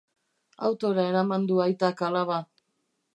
Autora 0.69 1.05
eraman 1.11 1.45
du 1.51 1.59
aitak 1.67 2.01
alaba. 2.11 2.39